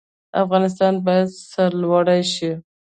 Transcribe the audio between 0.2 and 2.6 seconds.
افغانستان باید سرلوړی شي